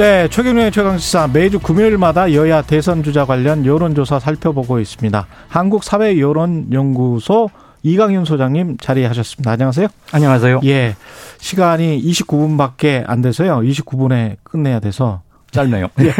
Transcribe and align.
네, 0.00 0.28
최경영의 0.28 0.72
최강시사 0.72 1.28
매주 1.30 1.58
금요일마다 1.58 2.32
여야 2.32 2.62
대선 2.62 3.02
주자 3.02 3.26
관련 3.26 3.66
여론조사 3.66 4.18
살펴보고 4.18 4.80
있습니다. 4.80 5.26
한국사회여론연구소 5.48 7.50
이강윤 7.82 8.24
소장님 8.24 8.78
자리하셨습니다. 8.78 9.50
안녕하세요. 9.50 9.88
안녕하세요. 10.10 10.60
예, 10.64 10.96
시간이 11.36 12.02
29분밖에 12.02 13.04
안 13.06 13.20
돼서요. 13.20 13.58
29분에 13.58 14.36
끝내야 14.42 14.80
돼서 14.80 15.20
짧네요. 15.50 15.88
예. 16.00 16.14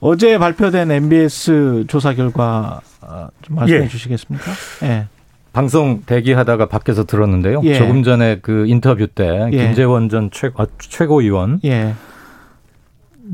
어제 0.00 0.36
발표된 0.36 0.90
MBS 0.90 1.86
조사 1.88 2.12
결과 2.12 2.82
어, 3.00 3.28
좀 3.40 3.56
말씀해 3.56 3.84
예. 3.84 3.88
주시겠습니까? 3.88 4.52
예. 4.82 5.06
방송 5.54 6.02
대기하다가 6.04 6.68
밖에서 6.68 7.04
들었는데요. 7.04 7.62
예. 7.64 7.78
조금 7.78 8.02
전에 8.02 8.40
그 8.42 8.66
인터뷰 8.66 9.06
때 9.06 9.48
예. 9.52 9.56
김재원 9.56 10.10
전 10.10 10.28
최, 10.30 10.50
아, 10.54 10.66
최고위원 10.78 11.60
예. 11.64 11.94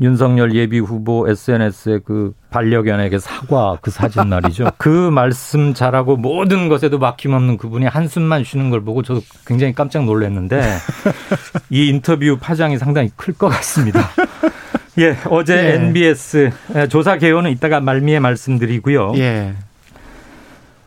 윤석열 0.01 0.55
예비 0.55 0.79
후보 0.79 1.27
SNS에 1.27 1.99
그 2.05 2.33
반려견에게 2.51 3.19
사과 3.19 3.77
그 3.81 3.91
사진 3.91 4.27
말이죠. 4.29 4.71
그 4.77 4.87
말씀 5.09 5.73
잘하고 5.73 6.15
모든 6.15 6.69
것에도 6.69 6.99
막힘없는 6.99 7.57
그분이 7.57 7.85
한숨만 7.85 8.43
쉬는 8.45 8.69
걸 8.69 8.81
보고 8.83 9.03
저도 9.03 9.21
굉장히 9.45 9.73
깜짝 9.73 10.05
놀랐는데 10.05 10.61
이 11.69 11.87
인터뷰 11.89 12.37
파장이 12.39 12.77
상당히 12.77 13.09
클 13.17 13.33
것 13.33 13.49
같습니다. 13.49 14.09
예, 14.99 15.17
어제 15.29 15.55
예. 15.55 15.73
NBS 15.75 16.51
조사 16.89 17.17
개요는 17.17 17.51
이따가 17.51 17.79
말미에 17.79 18.19
말씀드리고요. 18.19 19.13
예. 19.17 19.53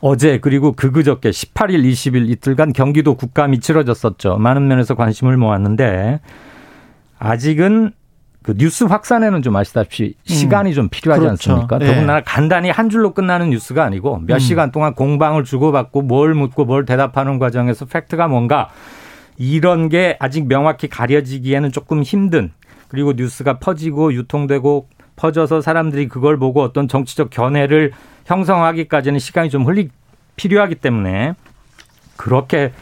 어제 0.00 0.38
그리고 0.40 0.72
그그저께 0.72 1.30
18일, 1.30 1.84
20일 1.84 2.28
이틀간 2.30 2.72
경기도 2.72 3.14
국감이 3.14 3.60
치러졌었죠. 3.60 4.36
많은 4.38 4.66
면에서 4.66 4.94
관심을 4.96 5.36
모았는데 5.36 6.20
아직은 7.20 7.92
그 8.42 8.54
뉴스 8.56 8.84
확산에는 8.84 9.42
좀 9.42 9.54
아시다시피 9.56 10.14
시간이 10.24 10.74
좀 10.74 10.88
필요하지 10.88 11.20
그렇죠. 11.20 11.52
않습니까? 11.52 11.78
예. 11.80 11.86
더군다나 11.86 12.20
간단히 12.22 12.70
한 12.70 12.90
줄로 12.90 13.14
끝나는 13.14 13.50
뉴스가 13.50 13.84
아니고 13.84 14.22
몇 14.26 14.34
음. 14.34 14.38
시간 14.38 14.72
동안 14.72 14.94
공방을 14.94 15.44
주고받고 15.44 16.02
뭘 16.02 16.34
묻고 16.34 16.64
뭘 16.64 16.84
대답하는 16.84 17.38
과정에서 17.38 17.84
팩트가 17.84 18.28
뭔가 18.28 18.70
이런 19.36 19.88
게 19.88 20.16
아직 20.18 20.46
명확히 20.46 20.88
가려지기에는 20.88 21.72
조금 21.72 22.02
힘든 22.02 22.52
그리고 22.88 23.12
뉴스가 23.12 23.58
퍼지고 23.58 24.12
유통되고 24.12 24.88
퍼져서 25.16 25.60
사람들이 25.60 26.08
그걸 26.08 26.36
보고 26.36 26.62
어떤 26.62 26.88
정치적 26.88 27.30
견해를 27.30 27.92
형성하기까지는 28.26 29.18
시간이 29.18 29.50
좀 29.50 29.64
흘리 29.64 29.88
필요하기 30.36 30.76
때문에 30.76 31.34
그렇게 32.16 32.72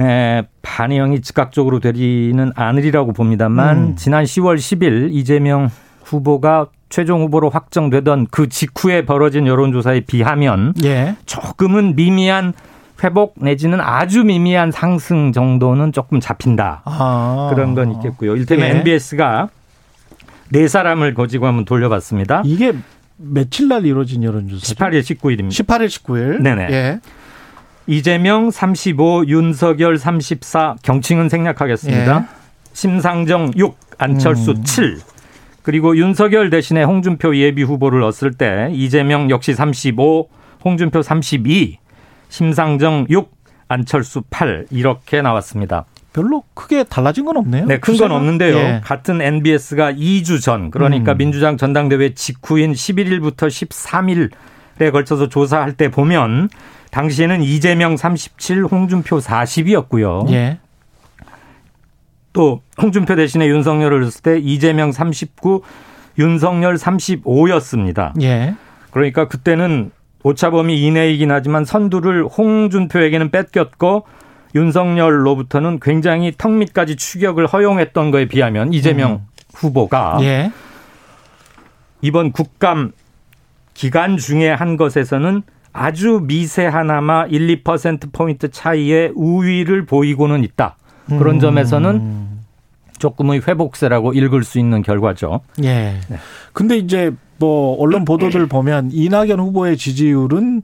에, 0.00 0.42
반영이 0.62 1.20
즉각적으로 1.20 1.80
되지는 1.80 2.52
않으리라고 2.54 3.12
봅니다만 3.12 3.76
음. 3.76 3.96
지난 3.96 4.24
10월 4.24 4.56
10일 4.56 5.10
이재명 5.12 5.70
후보가 6.02 6.66
최종 6.88 7.22
후보로 7.22 7.50
확정되던 7.50 8.28
그 8.30 8.48
직후에 8.48 9.04
벌어진 9.04 9.46
여론조사에 9.46 10.00
비하면 10.00 10.74
예. 10.84 11.16
조금은 11.26 11.96
미미한 11.96 12.52
회복 13.02 13.34
내지는 13.36 13.80
아주 13.80 14.22
미미한 14.22 14.70
상승 14.70 15.32
정도는 15.32 15.92
조금 15.92 16.20
잡힌다. 16.20 16.82
아. 16.84 17.50
그런 17.52 17.74
건 17.74 17.92
있겠고요. 17.92 18.36
일테면 18.36 18.66
예. 18.68 18.70
MBS가 18.78 19.48
네 20.50 20.68
사람을 20.68 21.14
거지고 21.14 21.46
한번 21.46 21.64
돌려봤습니다. 21.64 22.42
이게 22.44 22.72
며칠 23.16 23.68
날 23.68 23.86
이루어진 23.86 24.22
여론조사죠? 24.22 24.74
18일, 24.74 25.00
19일입니다. 25.00 25.64
18일, 25.64 25.86
19일. 25.86 26.42
네네. 26.42 26.68
예. 26.70 27.00
이재명 27.86 28.50
35, 28.50 29.24
윤석열 29.28 29.98
34, 29.98 30.76
경칭은 30.82 31.28
생략하겠습니다. 31.28 32.16
예. 32.16 32.44
심상정 32.72 33.52
6, 33.56 33.76
안철수 33.98 34.52
음. 34.52 34.64
7. 34.64 34.98
그리고 35.62 35.96
윤석열 35.96 36.50
대신에 36.50 36.82
홍준표 36.82 37.36
예비 37.36 37.62
후보를 37.62 38.00
넣었을 38.00 38.32
때 38.32 38.68
이재명 38.72 39.30
역시 39.30 39.54
35, 39.54 40.28
홍준표 40.64 41.02
32, 41.02 41.78
심상정 42.28 43.06
6, 43.08 43.30
안철수 43.68 44.22
8 44.30 44.66
이렇게 44.70 45.22
나왔습니다. 45.22 45.84
별로 46.12 46.44
크게 46.54 46.84
달라진 46.84 47.24
건 47.24 47.36
없네요. 47.38 47.66
네, 47.66 47.78
큰 47.80 47.96
건? 47.96 48.12
없는데요. 48.12 48.56
예. 48.56 48.80
같은 48.84 49.20
NBS가 49.20 49.92
2주 49.92 50.40
전, 50.40 50.70
그러니까 50.70 51.12
음. 51.12 51.18
민주당 51.18 51.56
전당대회 51.56 52.14
직후인 52.14 52.72
11일부터 52.72 53.48
13일 53.48 54.30
에 54.80 54.90
걸쳐서 54.90 55.28
조사할 55.28 55.74
때 55.74 55.88
보면 55.88 56.48
당시에는 56.90 57.42
이재명 57.42 57.96
37, 57.96 58.64
홍준표 58.64 59.18
40이었고요. 59.18 60.30
예. 60.32 60.58
또 62.32 62.60
홍준표 62.80 63.14
대신에 63.14 63.46
윤석열을 63.46 64.04
했을 64.04 64.22
때 64.22 64.38
이재명 64.38 64.92
39, 64.92 65.62
윤석열 66.18 66.76
35였습니다. 66.76 68.20
예. 68.22 68.54
그러니까 68.90 69.28
그때는 69.28 69.90
오차범위 70.22 70.82
이내이긴 70.82 71.30
하지만 71.30 71.64
선두를 71.64 72.24
홍준표에게는 72.24 73.30
뺏겼고 73.30 74.06
윤석열로부터는 74.54 75.80
굉장히 75.80 76.32
턱 76.36 76.52
밑까지 76.52 76.96
추격을 76.96 77.46
허용했던 77.46 78.10
거에 78.10 78.26
비하면 78.26 78.72
이재명 78.72 79.12
음. 79.12 79.26
후보가 79.54 80.18
예. 80.22 80.52
이번 82.00 82.32
국감 82.32 82.92
기간 83.74 84.16
중에 84.16 84.50
한 84.50 84.76
것에서는 84.76 85.42
아주 85.72 86.20
미세하나마 86.22 87.26
1, 87.26 87.64
2%포인트 87.64 88.50
차이의 88.50 89.12
우위를 89.14 89.84
보이고는 89.86 90.44
있다. 90.44 90.76
그런 91.06 91.36
음. 91.36 91.40
점에서는 91.40 92.28
조금의 92.98 93.42
회복세라고 93.46 94.12
읽을 94.12 94.44
수 94.44 94.58
있는 94.58 94.82
결과죠. 94.82 95.40
예. 95.62 95.98
네. 96.08 96.16
근데 96.52 96.78
이제 96.78 97.12
뭐 97.38 97.76
언론 97.78 98.04
보도들 98.04 98.46
보면 98.46 98.90
이낙연 98.92 99.40
후보의 99.40 99.76
지지율은 99.76 100.62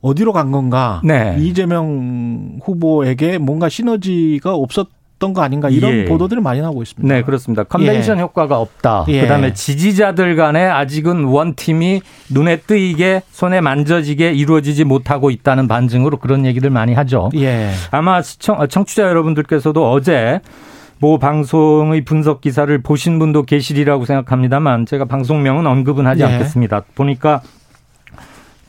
어디로 0.00 0.32
간 0.32 0.52
건가? 0.52 1.00
네. 1.04 1.36
이재명 1.40 2.58
후보에게 2.62 3.38
뭔가 3.38 3.68
시너지가 3.68 4.54
없었 4.54 4.88
던 5.24 5.32
거 5.34 5.42
아닌가 5.42 5.68
이런 5.70 5.92
예. 5.92 6.04
보도들이 6.04 6.40
많이 6.40 6.60
나오고 6.60 6.82
있습니다. 6.82 7.14
네, 7.14 7.22
그렇습니다. 7.22 7.64
컨벤션 7.64 8.20
효과가 8.20 8.58
없다. 8.58 9.06
예. 9.08 9.22
그다음에 9.22 9.52
지지자들 9.54 10.36
간에 10.36 10.64
아직은 10.64 11.24
원 11.24 11.54
팀이 11.54 12.02
눈에 12.30 12.56
띄게 12.60 13.22
손에 13.30 13.60
만져지게 13.60 14.32
이루어지지 14.32 14.84
못하고 14.84 15.30
있다는 15.30 15.66
반증으로 15.68 16.18
그런 16.18 16.44
얘기들 16.46 16.70
많이 16.70 16.92
하죠. 16.94 17.30
예. 17.36 17.70
아마 17.90 18.22
시청, 18.22 18.60
어, 18.60 18.66
청취자 18.66 19.02
여러분들께서도 19.04 19.90
어제 19.90 20.40
모 20.98 21.18
방송의 21.18 22.02
분석 22.04 22.40
기사를 22.40 22.80
보신 22.82 23.18
분도 23.18 23.42
계시리라고 23.42 24.04
생각합니다만 24.04 24.86
제가 24.86 25.06
방송명은 25.06 25.66
언급은 25.66 26.06
하지 26.06 26.22
예. 26.22 26.26
않겠습니다. 26.26 26.82
보니까 26.94 27.42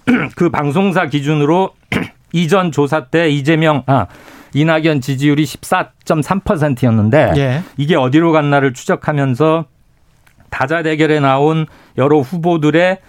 그 0.36 0.50
방송사 0.50 1.08
기준으로 1.08 1.72
이전 2.34 2.72
조사 2.72 3.06
때 3.06 3.30
이재명 3.30 3.84
아 3.88 4.08
이낙연 4.56 5.02
지지율이 5.02 5.44
14.3%였는데 5.44 7.34
예. 7.36 7.64
이게 7.76 7.96
어디로 7.96 8.32
갔나를 8.32 8.74
추적하면서 8.74 9.66
다자 10.50 10.82
대결에 10.82 11.20
나온 11.20 11.66
여러 11.98 12.20
후보들의 12.20 13.00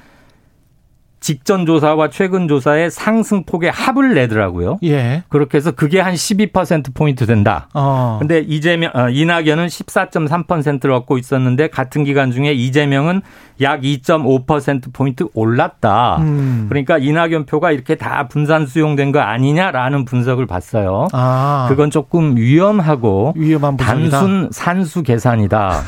직전 1.20 1.66
조사와 1.66 2.10
최근 2.10 2.46
조사의 2.46 2.90
상승폭의 2.90 3.70
합을 3.70 4.14
내더라고요. 4.14 4.78
예. 4.84 5.24
그렇게 5.28 5.56
해서 5.56 5.72
그게 5.72 5.98
한 6.00 6.14
12% 6.14 6.94
포인트 6.94 7.26
된다. 7.26 7.68
어. 7.74 8.16
근데 8.20 8.40
이재명 8.40 8.90
어, 8.94 9.08
이낙연은 9.08 9.66
14.3%를 9.66 10.92
얻고 10.92 11.18
있었는데 11.18 11.68
같은 11.68 12.04
기간 12.04 12.30
중에 12.30 12.52
이재명은 12.52 13.22
약 13.62 13.80
2.5% 13.80 14.92
포인트 14.92 15.24
올랐다. 15.34 16.18
음. 16.18 16.66
그러니까 16.68 16.98
이낙연 16.98 17.46
표가 17.46 17.72
이렇게 17.72 17.94
다 17.94 18.28
분산 18.28 18.66
수용된 18.66 19.12
거 19.12 19.20
아니냐라는 19.20 20.04
분석을 20.04 20.46
봤어요. 20.46 21.08
아. 21.12 21.66
그건 21.68 21.90
조금 21.90 22.36
위험하고 22.36 23.32
위험한 23.36 23.76
분석이다. 23.76 24.10
단순 24.10 24.48
산수 24.52 25.02
계산이다. 25.02 25.82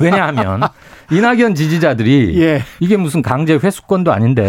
왜냐하면 0.00 0.62
이낙연 1.10 1.54
지지자들이 1.54 2.40
예. 2.42 2.62
이게 2.80 2.96
무슨 2.96 3.22
강제 3.22 3.54
회수권도 3.54 4.12
아닌데 4.12 4.45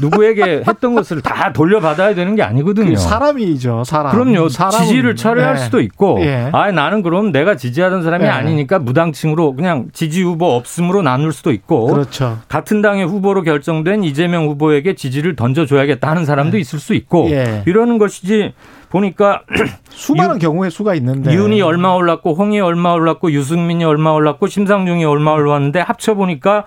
누구에게 0.00 0.62
했던 0.66 0.94
것을 0.94 1.20
다 1.20 1.52
돌려받아야 1.52 2.14
되는 2.14 2.34
게 2.36 2.42
아니거든요. 2.42 2.96
사람이죠, 2.96 3.84
사람. 3.84 4.12
그럼요. 4.12 4.48
사람은, 4.48 4.86
지지를 4.86 5.16
철회할 5.16 5.54
네. 5.54 5.60
수도 5.60 5.80
있고, 5.80 6.18
예. 6.20 6.50
아 6.52 6.70
나는 6.70 7.02
그럼 7.02 7.32
내가 7.32 7.56
지지하던 7.56 8.02
사람이 8.02 8.24
네. 8.24 8.30
아니니까 8.30 8.78
무당층으로 8.78 9.54
그냥 9.54 9.88
지지 9.92 10.22
후보 10.22 10.54
없음으로 10.54 11.02
나눌 11.02 11.32
수도 11.32 11.52
있고, 11.52 11.86
그렇죠. 11.86 12.38
같은 12.48 12.80
당의 12.82 13.06
후보로 13.06 13.42
결정된 13.42 14.04
이재명 14.04 14.46
후보에게 14.46 14.94
지지를 14.94 15.36
던져줘야겠다 15.36 16.08
하는 16.08 16.24
사람도 16.24 16.58
있을 16.58 16.78
수 16.78 16.94
있고, 16.94 17.28
예. 17.30 17.62
이러는 17.66 17.98
것이지 17.98 18.52
보니까 18.90 19.42
수많은 19.90 20.38
경우의 20.38 20.70
수가 20.70 20.94
있는데. 20.94 21.32
윤이 21.32 21.60
얼마 21.60 21.90
올랐고, 21.90 22.34
홍이 22.34 22.60
얼마 22.60 22.92
올랐고, 22.92 23.32
유승민이 23.32 23.84
얼마 23.84 24.12
올랐고, 24.12 24.46
심상중이 24.46 25.04
얼마 25.04 25.32
올랐는데 25.32 25.80
합쳐 25.80 26.14
보니까 26.14 26.64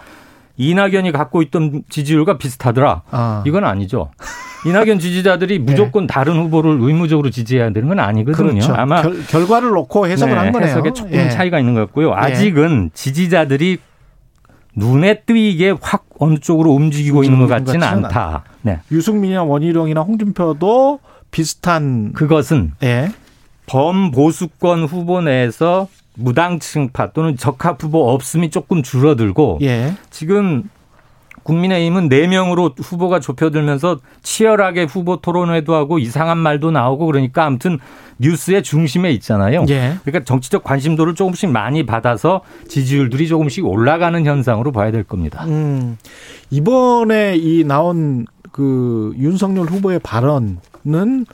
이낙연이 0.57 1.11
갖고 1.11 1.41
있던 1.41 1.83
지지율과 1.89 2.37
비슷하더라. 2.37 3.03
아. 3.11 3.43
이건 3.45 3.63
아니죠. 3.65 4.11
이낙연 4.65 4.99
지지자들이 4.99 5.59
무조건 5.59 6.07
다른 6.07 6.37
후보를 6.37 6.77
의무적으로 6.81 7.29
지지해야 7.29 7.71
되는 7.71 7.87
건 7.87 7.99
아니거든요. 7.99 8.51
그렇죠. 8.51 8.73
아마 8.73 9.01
결, 9.01 9.25
결과를 9.27 9.69
놓고 9.69 10.07
해석을 10.07 10.33
네, 10.33 10.39
한 10.39 10.51
거네요. 10.51 10.69
해석에 10.69 10.93
조금 10.93 11.13
예. 11.13 11.29
차이가 11.29 11.59
있는 11.59 11.73
것 11.73 11.81
같고요. 11.81 12.13
아직은 12.13 12.91
지지자들이 12.93 13.79
눈에 14.75 15.21
띄게 15.21 15.75
확 15.81 16.05
어느 16.19 16.37
쪽으로 16.37 16.71
움직이고 16.71 17.23
있는 17.23 17.39
것 17.39 17.47
같지는 17.47 17.79
같지는 17.79 18.05
않다. 18.05 18.43
네. 18.61 18.79
유승민이나 18.91 19.43
원희룡이나 19.43 20.01
홍준표도 20.01 20.99
비슷한 21.31 22.13
그것은 22.13 22.73
예. 22.83 23.09
범보수권 23.65 24.83
후보 24.83 25.21
내에서 25.21 25.87
무당층파 26.15 27.11
또는 27.13 27.37
적합 27.37 27.81
후보 27.81 28.09
없음이 28.09 28.49
조금 28.49 28.83
줄어들고 28.83 29.59
예. 29.61 29.93
지금 30.09 30.69
국민의힘은 31.43 32.09
4명으로 32.09 32.79
후보가 32.79 33.19
좁혀들면서 33.19 33.99
치열하게 34.21 34.83
후보 34.83 35.17
토론회도 35.17 35.73
하고 35.73 35.97
이상한 35.97 36.37
말도 36.37 36.71
나오고 36.71 37.07
그러니까 37.07 37.45
아무튼 37.45 37.79
뉴스의 38.19 38.61
중심에 38.61 39.11
있잖아요. 39.13 39.65
예. 39.69 39.95
그러니까 40.03 40.23
정치적 40.23 40.63
관심도를 40.63 41.15
조금씩 41.15 41.49
많이 41.49 41.85
받아서 41.85 42.41
지지율들이 42.67 43.27
조금씩 43.27 43.65
올라가는 43.65 44.23
현상으로 44.23 44.71
봐야 44.71 44.91
될 44.91 45.03
겁니다. 45.03 45.43
음. 45.45 45.97
이번에 46.51 47.35
이 47.37 47.63
나온 47.63 48.27
그 48.51 49.13
윤석열 49.17 49.65
후보의 49.65 49.99
발언은 49.99 51.25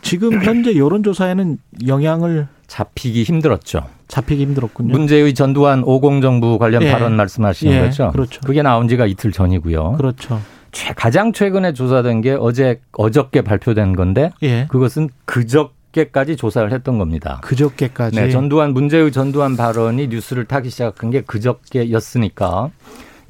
지금 0.00 0.42
현재 0.42 0.76
여론조사에는 0.76 1.58
영향을 1.86 2.48
잡히기 2.74 3.24
힘들었죠. 3.24 3.84
잡히기 4.06 4.42
힘들었군요. 4.42 4.92
문제의 4.92 5.34
전두환 5.34 5.82
오공정부 5.82 6.56
관련 6.58 6.82
예. 6.84 6.92
발언 6.92 7.16
말씀하시는 7.16 7.72
예, 7.74 7.80
거죠. 7.80 8.12
그렇죠. 8.12 8.40
그게 8.46 8.62
나온 8.62 8.86
지가 8.86 9.06
이틀 9.06 9.32
전이고요. 9.32 9.94
그렇죠. 9.96 10.40
최- 10.70 10.94
가장 10.94 11.32
최근에 11.32 11.72
조사된 11.72 12.20
게 12.20 12.36
어제 12.38 12.80
어저께 12.92 13.42
발표된 13.42 13.96
건데 13.96 14.30
예. 14.44 14.66
그것은 14.68 15.08
그저께까지 15.24 16.36
조사를 16.36 16.70
했던 16.72 16.96
겁니다. 16.96 17.40
그저께까지. 17.42 18.14
네, 18.20 18.30
전두환 18.30 18.72
문제의 18.72 19.10
전두환 19.10 19.56
발언이 19.56 20.06
뉴스를 20.06 20.44
타기 20.44 20.70
시작한 20.70 21.10
게 21.10 21.22
그저께였으니까 21.22 22.70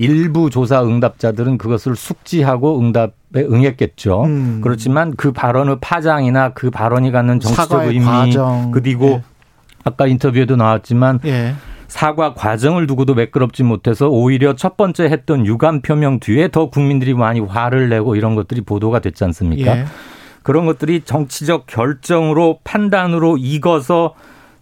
일부 0.00 0.49
조사 0.49 0.82
응답자들은 0.82 1.58
그것을 1.58 1.94
숙지하고 1.94 2.81
응답에 2.81 3.12
응했겠죠. 3.37 4.25
음. 4.25 4.61
그렇지만 4.62 5.14
그 5.14 5.31
발언의 5.31 5.76
파장이나 5.82 6.55
그 6.55 6.70
발언이 6.70 7.12
갖는 7.12 7.38
정치적 7.38 7.85
의미 7.85 8.06
과정. 8.06 8.70
그리고 8.70 9.06
예. 9.06 9.23
아까 9.85 10.06
인터뷰에도 10.06 10.56
나왔지만 10.56 11.20
예. 11.26 11.55
사과 11.87 12.32
과정을 12.32 12.87
두고도 12.87 13.14
매끄럽지 13.14 13.62
못해서 13.62 14.08
오히려 14.08 14.56
첫 14.56 14.79
번째 14.79 15.05
했던 15.05 15.44
유감 15.44 15.82
표명 15.82 16.19
뒤에 16.19 16.49
더 16.49 16.70
국민들이 16.70 17.12
많이 17.12 17.41
화를 17.41 17.91
내고 17.91 18.17
이런 18.17 18.35
것들이 18.35 18.62
보도가 18.62 19.00
됐지 19.00 19.23
않습니까? 19.25 19.76
예. 19.76 19.85
그런 20.43 20.64
것들이 20.64 21.03
정치적 21.05 21.67
결정으로 21.67 22.61
판단으로 22.64 23.37
익어서 23.37 24.14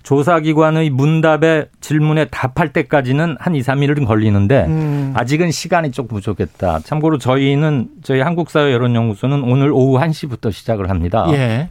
조사기관의 0.09 0.89
문답에 0.89 1.67
질문에 1.83 2.25
답할 2.29 2.73
때까지는 2.73 3.37
한 3.39 3.55
2, 3.55 3.61
3일은 3.61 4.07
걸리는데 4.07 4.65
음. 4.65 5.13
아직은 5.15 5.51
시간이 5.51 5.91
조금 5.91 6.17
부족했다. 6.17 6.81
참고로 6.81 7.19
저희는 7.19 7.89
저희 8.03 8.21
한국사회 8.23 8.73
여론연구소는 8.73 9.43
오늘 9.43 9.71
오후 9.71 9.99
1시부터 9.99 10.51
시작을 10.51 10.89
합니다. 10.89 11.27
예. 11.33 11.69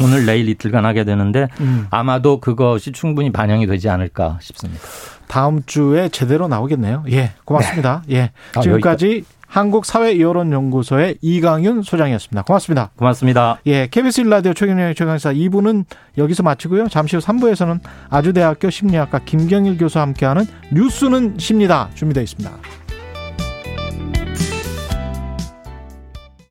오늘 0.00 0.24
내일 0.24 0.48
이틀간 0.48 0.86
하게 0.86 1.02
되는데 1.02 1.48
음. 1.58 1.88
아마도 1.90 2.38
그것이 2.38 2.92
충분히 2.92 3.32
반영이 3.32 3.66
되지 3.66 3.88
않을까 3.88 4.38
싶습니다. 4.40 4.80
다음 5.26 5.64
주에 5.66 6.10
제대로 6.10 6.46
나오겠네요. 6.46 7.02
예. 7.10 7.32
고맙습니다. 7.44 8.04
예. 8.12 8.30
아, 8.54 8.60
지금까지 8.60 9.24
한국사회여론연구소의 9.50 11.18
이강윤 11.20 11.82
소장이었습니다. 11.82 12.42
고맙습니다. 12.42 12.90
고맙습니다. 12.96 13.58
예, 13.66 13.88
KBS 13.88 14.22
1라디오 14.22 14.54
최경영의 14.54 14.94
최강사 14.94 15.32
2부는 15.32 15.84
여기서 16.16 16.42
마치고요. 16.42 16.88
잠시 16.88 17.16
후 17.16 17.22
3부에서는 17.22 17.80
아주대학교 18.08 18.70
심리학과 18.70 19.18
김경일 19.18 19.76
교수와 19.76 20.02
함께하는 20.02 20.44
뉴스는 20.72 21.36
십니다. 21.38 21.90
준비되어 21.94 22.22
있습니다. 22.22 22.50